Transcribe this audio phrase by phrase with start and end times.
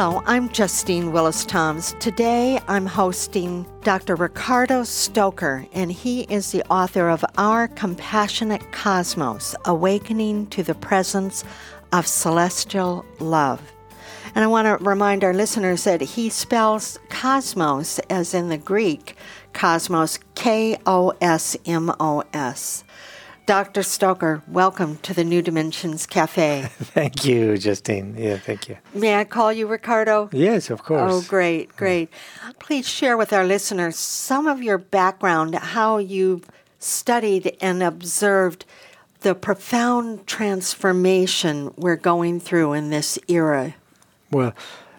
[0.00, 1.96] Hello, I'm Justine Willis Toms.
[1.98, 4.14] Today I'm hosting Dr.
[4.14, 11.42] Ricardo Stocker, and he is the author of Our Compassionate Kosmos Awakening to the Presence
[11.92, 13.60] of Celestial Love.
[14.36, 19.16] And I want to remind our listeners that he spells cosmos as in the Greek
[19.52, 22.84] cosmos, K O S M O S.
[23.48, 23.80] Dr.
[23.80, 26.64] Stocker, welcome to the New Dimensions Cafe.
[26.68, 28.14] thank you, Justine.
[28.14, 28.76] Yeah, thank you.
[28.92, 30.28] May I call you Ricardo?
[30.34, 31.10] Yes, of course.
[31.10, 32.10] Oh, great, great.
[32.58, 36.44] Please share with our listeners some of your background, how you've
[36.78, 38.66] studied and observed
[39.20, 43.74] the profound transformation we're going through in this era.
[44.30, 44.52] Well,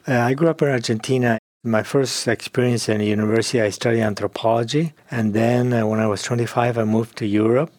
[0.08, 1.38] uh, I grew up in Argentina.
[1.64, 4.94] My first experience in university, I studied anthropology.
[5.12, 7.72] And then uh, when I was 25, I moved to Europe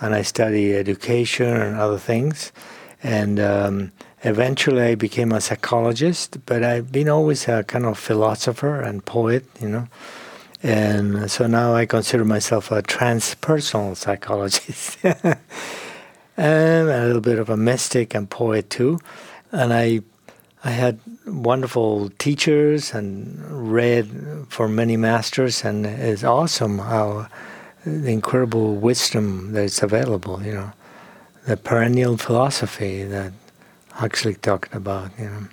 [0.00, 2.52] and I studied education and other things.
[3.02, 8.80] And um, eventually I became a psychologist, but I've been always a kind of philosopher
[8.80, 9.88] and poet, you know.
[10.62, 14.98] And so now I consider myself a transpersonal psychologist.
[16.36, 18.98] and a little bit of a mystic and poet too.
[19.52, 20.00] And I
[20.64, 24.10] I had wonderful teachers and read
[24.48, 27.28] for many masters, and it's awesome how
[27.86, 30.72] the incredible wisdom that's available, you know,
[31.46, 33.32] the perennial philosophy that
[33.92, 35.48] Huxley talked about, you know.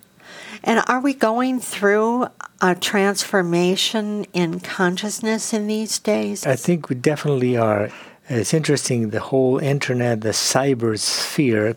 [0.63, 2.27] And are we going through
[2.61, 6.45] a transformation in consciousness in these days?
[6.45, 7.89] I think we definitely are.
[8.29, 11.75] It's interesting, the whole internet, the cyber sphere,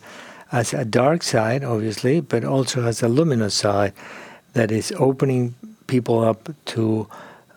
[0.48, 3.92] has a dark side, obviously, but also has a luminous side
[4.55, 5.55] that is opening
[5.86, 7.08] people up to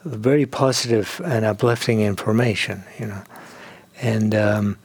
[0.05, 3.23] very positive and uplifting information, you know.
[4.01, 4.77] And um,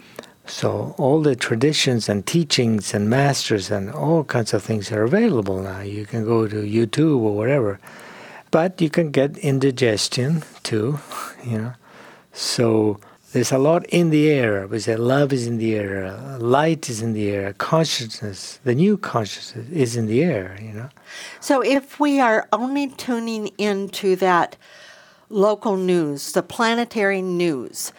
[0.47, 5.63] so all the traditions and teachings and masters and all kinds of things are available
[5.63, 5.81] now.
[5.81, 7.81] You can go to YouTube or whatever.
[8.51, 10.99] But you can get indigestion too,
[11.45, 11.73] you know.
[12.33, 13.01] So
[13.33, 14.67] there's a lot in the air.
[14.67, 18.97] We say love is in the air, light is in the air, consciousness, the new
[18.97, 20.89] consciousness is in the air, you know.
[21.41, 24.57] So if we are only tuning into that
[25.29, 27.93] local news, the planetary news.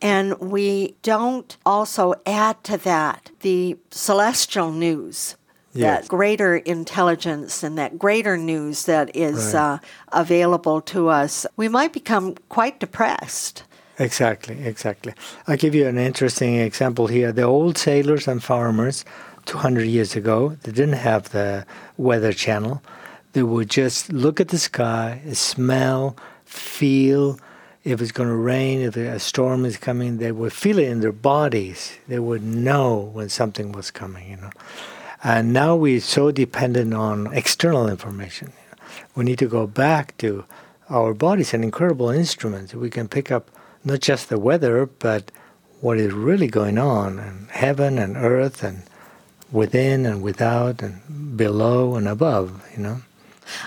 [0.00, 5.36] And we don't also add to that the celestial news,
[5.72, 6.02] yes.
[6.02, 9.74] that greater intelligence and that greater news that is right.
[9.74, 9.78] uh,
[10.12, 11.46] available to us.
[11.56, 13.64] We might become quite depressed.
[13.98, 15.12] Exactly, exactly.
[15.48, 17.32] I'll give you an interesting example here.
[17.32, 19.04] The old sailors and farmers
[19.46, 22.80] 200 years ago, they didn't have the weather channel.
[23.32, 26.16] They would just look at the sky, smell,
[26.48, 27.38] feel
[27.84, 31.00] if it's going to rain, if a storm is coming, they would feel it in
[31.00, 31.96] their bodies.
[32.08, 34.50] They would know when something was coming, you know.
[35.22, 38.52] And now we're so dependent on external information.
[39.14, 40.44] We need to go back to
[40.90, 42.74] our bodies, an incredible instrument.
[42.74, 43.50] We can pick up
[43.84, 45.30] not just the weather, but
[45.80, 48.82] what is really going on in heaven and earth and
[49.50, 53.02] within and without and below and above, you know.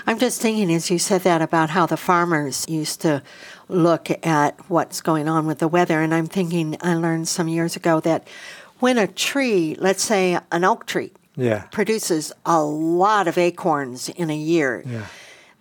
[0.07, 3.21] I'm just thinking as you said that about how the farmers used to
[3.67, 6.01] look at what's going on with the weather.
[6.01, 8.27] And I'm thinking, I learned some years ago that
[8.79, 11.61] when a tree, let's say an oak tree, yeah.
[11.71, 15.05] produces a lot of acorns in a year, yeah.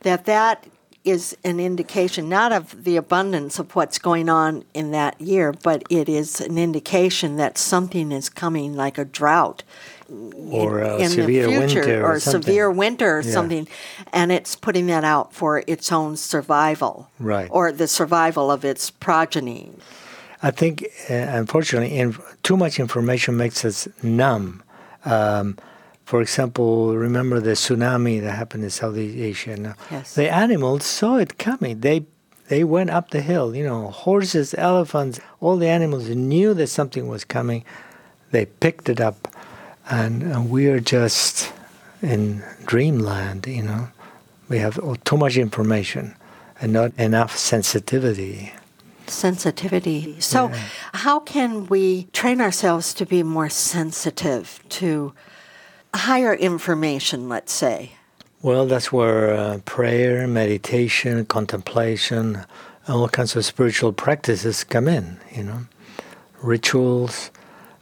[0.01, 0.67] that that
[1.05, 5.83] is an indication not of the abundance of what's going on in that year, but
[5.89, 9.63] it is an indication that something is coming, like a drought
[10.51, 13.31] or in, in severe the future, winter or, or severe winter or yeah.
[13.31, 13.69] something,
[14.13, 18.91] and it's putting that out for its own survival, right, or the survival of its
[18.91, 19.71] progeny.
[20.43, 24.63] I think, uh, unfortunately, in, too much information makes us numb.
[25.05, 25.59] Um,
[26.05, 29.77] for example, remember the tsunami that happened in Southeast Asia?
[29.91, 30.15] Yes.
[30.15, 31.81] The animals saw it coming.
[31.81, 32.07] They
[32.49, 33.55] they went up the hill.
[33.55, 37.65] You know, horses, elephants, all the animals knew that something was coming.
[38.33, 39.29] They picked it up
[39.91, 41.53] and, and we are just
[42.01, 43.89] in dreamland, you know.
[44.49, 46.15] We have too much information
[46.61, 48.53] and not enough sensitivity.
[49.07, 50.21] Sensitivity.
[50.21, 50.61] So, yeah.
[50.93, 55.13] how can we train ourselves to be more sensitive to
[55.95, 57.93] higher information, let's say?
[58.43, 62.45] Well, that's where uh, prayer, meditation, contemplation,
[62.89, 65.67] all kinds of spiritual practices come in, you know,
[66.43, 67.31] rituals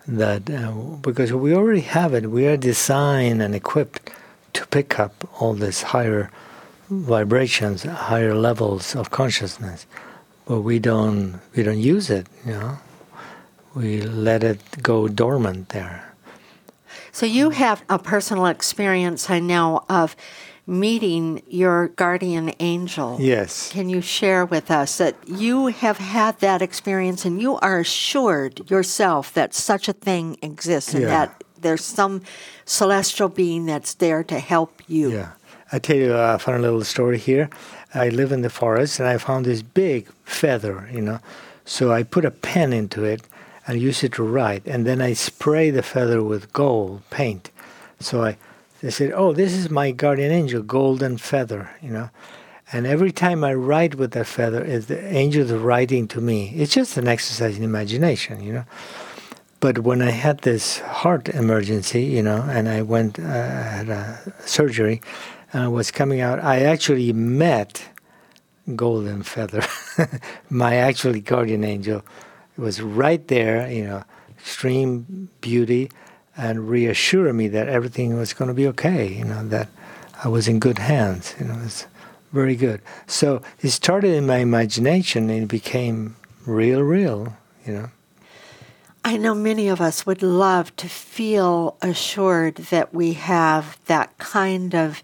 [0.08, 0.72] that, uh,
[1.02, 4.10] because we already have it, we are designed and equipped
[4.54, 6.30] to pick up all these higher
[6.88, 9.86] vibrations, higher levels of consciousness,
[10.46, 12.78] but we don't, we don't use it, you know,
[13.74, 16.14] we let it go dormant there.
[17.12, 20.16] So you have a personal experience, I know, of
[20.68, 23.16] meeting your guardian angel.
[23.18, 23.70] Yes.
[23.72, 28.70] Can you share with us that you have had that experience and you are assured
[28.70, 31.08] yourself that such a thing exists and Yeah.
[31.08, 32.20] that there's some
[32.66, 35.10] celestial being that's there to help you?
[35.10, 35.30] Yeah.
[35.72, 37.48] I tell you a funny little story here.
[37.94, 41.18] I live in the forest and I found this big feather, you know.
[41.64, 43.22] So I put a pen into it
[43.66, 44.66] and use it to write.
[44.66, 47.50] And then I spray the feather with gold paint.
[48.00, 48.36] So I
[48.80, 52.10] they said, Oh, this is my guardian angel, golden feather, you know.
[52.70, 56.50] And every time I write with that feather, is the angel's writing to me.
[56.54, 58.64] It's just an exercise in imagination, you know.
[59.60, 64.34] But when I had this heart emergency, you know, and I went, uh, had a
[64.44, 65.00] surgery,
[65.52, 67.82] and I was coming out, I actually met
[68.76, 69.62] Golden Feather,
[70.50, 72.04] my actually guardian angel.
[72.56, 74.04] It was right there, you know,
[74.38, 75.90] extreme beauty,
[76.38, 79.68] and reassuring me that everything was going to be okay, you know, that
[80.24, 81.86] I was in good hands, you know, it was
[82.32, 82.80] very good.
[83.06, 87.36] So it started in my imagination and it became real, real,
[87.66, 87.90] you know.
[89.04, 94.74] I know many of us would love to feel assured that we have that kind
[94.74, 95.02] of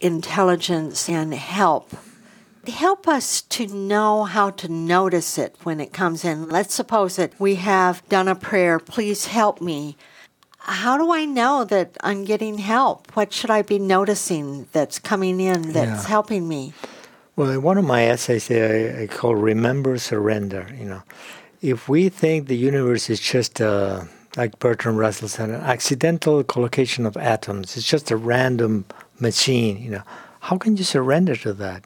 [0.00, 1.92] intelligence and help.
[2.66, 6.48] Help us to know how to notice it when it comes in.
[6.48, 9.96] Let's suppose that we have done a prayer, please help me.
[10.68, 13.14] How do I know that I'm getting help?
[13.16, 16.08] What should I be noticing that's coming in that's Yeah.
[16.08, 16.72] helping me?
[17.36, 21.02] Well, in one of my essays, I, I call "Remember Surrender." You know,
[21.62, 27.06] if we think the universe is just a, like Bertrand Russell said, an accidental collocation
[27.06, 28.86] of atoms, it's just a random
[29.20, 29.76] machine.
[29.80, 30.02] You know,
[30.40, 31.84] how can you surrender to that?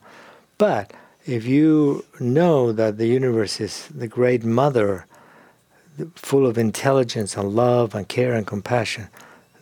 [0.57, 0.93] But
[1.27, 5.05] if you know that the universe is the great mother,
[6.15, 9.09] full of intelligence and love and care and compassion,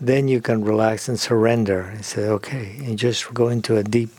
[0.01, 4.11] then you can relax and surrender and say, okay, and just go into a deep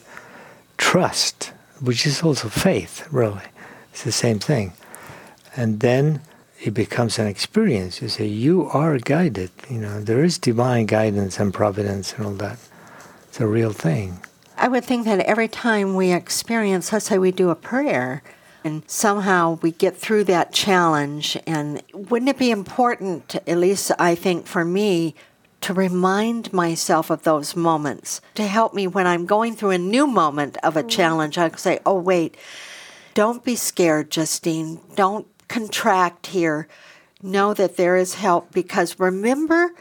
[0.77, 3.43] trust, which is also faith, really.
[3.91, 4.73] It's the same thing.
[5.55, 6.21] And then
[6.61, 8.01] it becomes an experience.
[8.01, 9.51] You say, you are guided.
[9.69, 12.59] You know, there is divine guidance and providence and all that.
[13.29, 14.19] It's a real thing.
[14.57, 18.21] I would think that every time we experience, let's say we do a prayer,
[18.63, 24.15] and somehow we get through that challenge, and wouldn't it be important, at least I
[24.15, 25.15] think for me,
[25.61, 30.07] to remind myself of those moments to help me when I'm going through a new
[30.07, 30.89] moment of a mm.
[30.89, 31.37] challenge?
[31.37, 32.37] I could say, oh, wait,
[33.13, 34.79] don't be scared, Justine.
[34.95, 36.67] Don't contract here.
[37.21, 39.71] Know that there is help because remember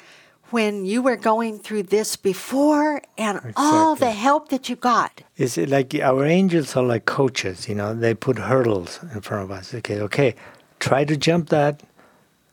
[0.51, 5.23] when you were going through this before and all the help that you got.
[5.37, 9.51] It's like our angels are like coaches, you know, they put hurdles in front of
[9.51, 9.75] us.
[9.75, 10.35] Okay, okay,
[10.81, 11.83] try to jump that,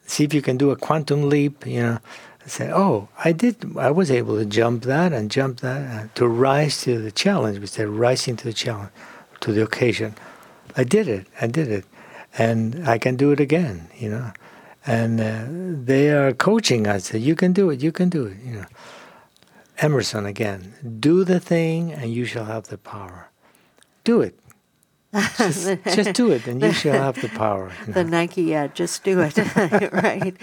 [0.06, 2.00] see if you can do a quantum leap, you know.
[2.48, 6.28] Say, oh, I did, I was able to jump that and jump that, uh, to
[6.28, 7.58] rise to the challenge.
[7.58, 8.92] We said rising to the challenge,
[9.40, 10.14] to the occasion.
[10.78, 11.86] I did it, I did it.
[12.38, 14.32] And I can do it again, you know.
[14.88, 15.46] And uh,
[15.84, 17.14] they are coaching us.
[17.14, 18.66] You can do it, you can do it, you know.
[19.80, 20.74] Emerson again.
[21.00, 23.30] Do the thing and you shall have the power.
[24.04, 24.40] Do it.
[25.38, 27.72] Just, just do it and you shall have the power.
[27.88, 28.04] you The.
[28.04, 29.38] Nike, yeah, just do it.
[29.94, 30.36] right.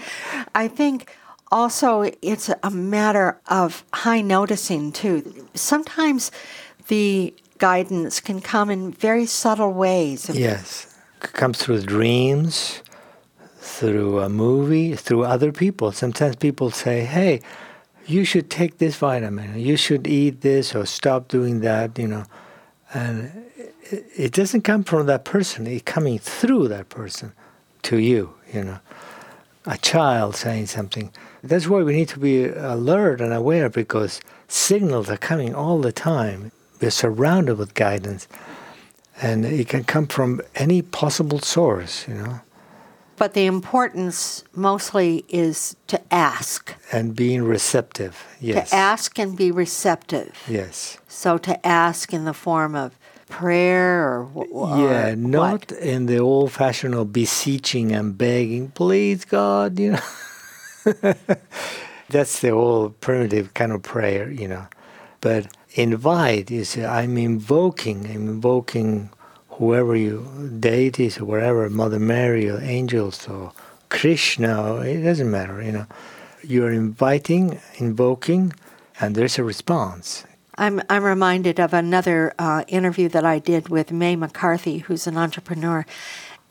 [0.53, 1.15] I think
[1.51, 5.47] also it's a matter of high noticing too.
[5.55, 6.29] Sometimes
[6.89, 10.29] the guidance can come in very subtle ways.
[10.31, 10.95] Yes.
[11.23, 12.82] C- Comes through dreams,
[13.63, 15.93] through a movie, through other people.
[15.93, 17.39] Sometimes people say, hey,
[18.05, 22.25] you should take this vitamin, you should eat this or stop doing that, you know.
[22.93, 23.31] And
[23.89, 27.31] it, doesn't come from that person, it's coming through that person
[27.83, 28.79] to you, you know.
[29.65, 31.09] A child saying something.
[31.41, 35.93] That's why we need to be alert and aware because signals are coming all the
[35.93, 36.51] time.
[36.81, 38.27] We're surrounded with guidance
[39.21, 42.41] and it can come from any possible source, you know,
[43.23, 48.21] But the importance mostly is to ask, and being receptive.
[48.41, 48.71] Yes.
[48.71, 50.37] to ask and be receptive.
[50.45, 50.97] Yes.
[51.07, 52.99] So to ask in the form of
[53.29, 55.17] prayer or, or yeah, what?
[55.17, 61.13] not in the old-fashioned of beseeching and begging, please God, you know.
[62.09, 64.67] That's the old primitive kind of prayer, you know.
[65.21, 69.11] But invite, you say, I'm invoking, I'm invoking
[69.57, 70.27] whoever you,
[70.59, 73.51] deities or whatever, Mother Mary or angels or
[73.89, 75.85] Krishna, it doesn't matter, you know.
[76.43, 78.53] You're inviting, invoking,
[78.99, 80.25] and there's a response.
[80.57, 85.17] I'm, I'm reminded of another uh, interview that I did with Mae McCarthy, who's an
[85.17, 85.85] entrepreneur.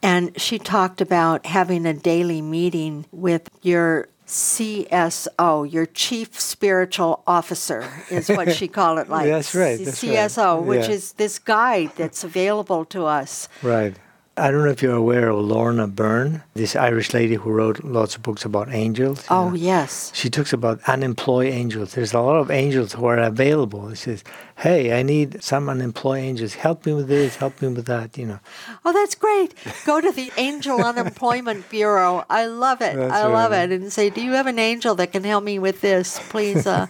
[0.02, 7.88] And she talked about having a daily meeting with your CSO, your chief spiritual officer,
[8.11, 9.26] is what she called it like.
[9.26, 9.79] that's right.
[9.79, 10.67] That's CSO, right.
[10.67, 10.95] which yeah.
[10.95, 13.49] is this guide that's available to us.
[13.62, 13.97] Right.
[14.42, 18.16] I don't know if you're aware of Lorna Byrne, this Irish lady who wrote lots
[18.16, 19.25] of books about angels.
[19.30, 19.54] Oh, know.
[19.54, 20.11] yes.
[20.16, 21.94] She talks about unemployed angels.
[21.94, 23.90] There's a lot of angels who are available.
[23.90, 24.25] She says,
[24.56, 26.54] Hey, I need some unemployed angels.
[26.54, 28.40] Help me with this, help me with that, you know.
[28.84, 29.54] Oh, that's great.
[29.87, 32.25] Go to the Angel Unemployment Bureau.
[32.28, 32.96] I love it.
[32.96, 33.70] That's I love right.
[33.70, 33.80] it.
[33.80, 36.18] And say, Do you have an angel that can help me with this?
[36.30, 36.88] Please, uh,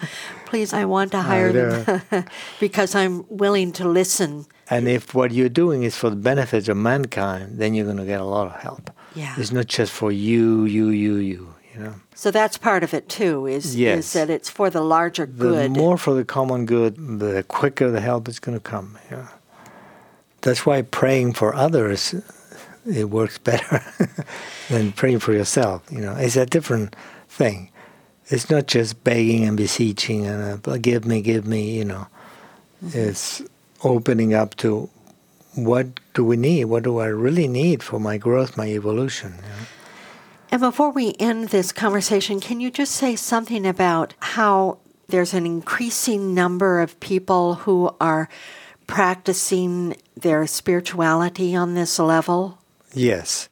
[0.53, 2.27] please, I want to hire them
[2.61, 4.45] because I'm willing to listen.
[4.69, 8.05] And if what you're doing is for the benefit of mankind, then you're going to
[8.05, 8.91] get a lot of help.
[9.15, 9.35] Yeah.
[9.39, 11.95] It's not just for you, you, you, you, you know.
[12.15, 13.47] So that's part of it too.
[13.47, 14.13] Is is Yes.
[14.13, 15.75] that it's for the larger The good.
[15.75, 18.99] The more for the common good, the quicker the help is going to come.
[19.11, 19.29] Yeah.
[20.43, 22.15] That's why praying for others
[22.85, 23.81] it works better
[24.69, 25.81] than praying for yourself.
[25.91, 26.95] You know, it's a different
[27.29, 27.72] thing.
[28.29, 31.77] It's not just begging and beseeching and uh, give me, give me.
[31.77, 32.07] You know,
[32.83, 33.43] it's
[33.83, 34.89] opening up to
[35.55, 36.67] what do we need?
[36.67, 39.35] What do I really need for my growth, my evolution?
[39.37, 39.67] You know?
[40.53, 45.47] And before we end this conversation, can you just say something about how there's an
[45.47, 48.29] increasing number of people who are
[48.87, 52.59] practicing their spirituality on this level?
[52.93, 53.49] Yes.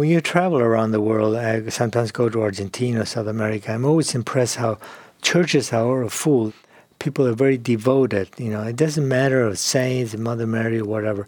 [0.00, 3.70] When you travel around the world, I sometimes go to Argentina, South America.
[3.70, 4.78] I'm always impressed how
[5.20, 6.54] churches are full.
[6.98, 8.30] People are very devoted.
[8.38, 11.26] You know, it doesn't matter if saints, Mother Mary, whatever.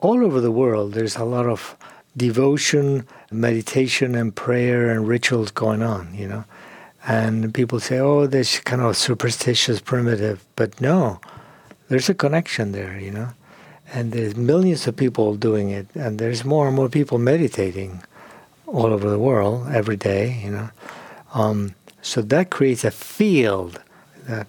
[0.00, 1.74] All over the world, there's a lot of
[2.14, 6.14] devotion, meditation, and prayer and rituals going on.
[6.14, 6.44] You know,
[7.08, 11.22] and people say, "Oh, that's kind of superstitious, primitive," but no,
[11.88, 12.98] there's a connection there.
[12.98, 13.28] You know
[13.92, 18.00] and there's millions of people doing it, and there's more and more people meditating
[18.72, 20.40] all over the world every day.
[20.44, 20.70] You know,
[21.34, 23.80] um, so that creates a field
[24.26, 24.46] that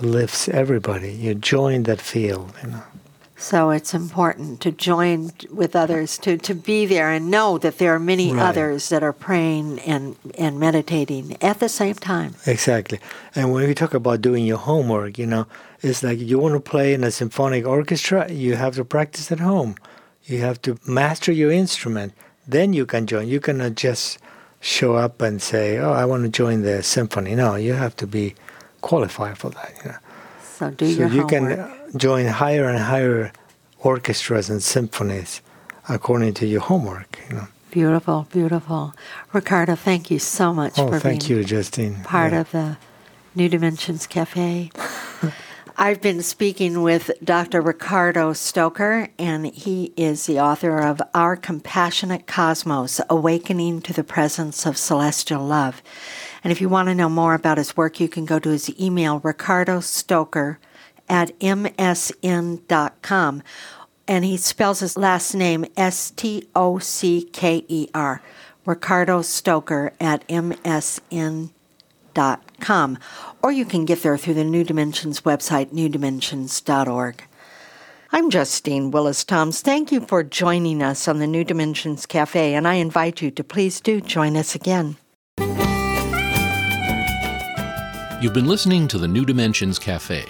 [0.00, 1.12] lifts everybody.
[1.12, 2.52] You join that field.
[2.62, 2.82] You know.
[3.38, 7.94] So it's important to join with others, to, to be there and know that there
[7.94, 8.42] are many Right.
[8.42, 12.34] others that are praying and, and meditating at the same time.
[12.46, 12.98] Exactly.
[13.34, 15.46] And when we talk about doing your homework, you know,
[15.82, 19.40] it's like you want to play in a symphonic orchestra, you have to practice at
[19.40, 19.74] home.
[20.24, 22.14] You have to master your instrument.
[22.48, 23.28] Then you can join.
[23.28, 24.18] You cannot just
[24.60, 28.06] show up and say, "Oh, I want to join the symphony." No, you have to
[28.06, 28.34] be
[28.80, 29.72] qualified for that.
[29.84, 29.96] You know?
[30.58, 31.56] So do so your you homework.
[31.90, 33.32] can join higher and higher
[33.80, 35.40] orchestras and symphonies
[35.88, 37.18] according to your homework.
[37.28, 37.48] You know.
[37.70, 38.94] Beautiful, beautiful.
[39.32, 42.02] Ricardo, thank you so much Oh, for thank being you, Justine.
[42.04, 42.40] part Yeah.
[42.40, 42.76] of the
[43.34, 44.70] New Dimensions Cafe.
[45.78, 47.60] I've been speaking with Dr.
[47.60, 54.64] Ricardo Stocker, and he is the author of Our Compassionate Kosmos Awakening to the Presence
[54.64, 55.82] of Celestial Love.
[56.42, 58.70] And if you want to know more about his work, you can go to his
[58.80, 60.56] email, Ricardo Stocker
[61.10, 61.82] at msn.com.
[64.08, 68.22] And he spells his last name S T O C K E R.
[68.64, 71.50] Ricardo Stocker at msn.com
[72.60, 72.98] com,
[73.42, 77.22] or you can get there through the New Dimensions website, newdimensions.org.
[78.12, 79.60] I'm Justine Willis Toms.
[79.60, 83.44] Thank you for joining us on the New Dimensions Cafe, and I invite you to
[83.44, 84.96] please do join us again.
[88.20, 90.24] You've been listening to the New Dimensions Cafe.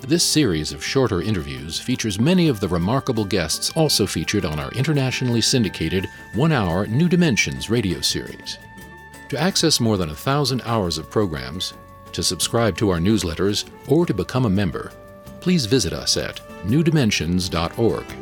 [0.00, 4.72] This series of shorter interviews features many of the remarkable guests also featured on our
[4.72, 8.58] internationally syndicated one hour New Dimensions radio series.
[9.32, 11.72] To access more than a thousand hours of programs,
[12.12, 14.92] to subscribe to our newsletters, or to become a member,
[15.40, 18.21] please visit us at newdimensions.org.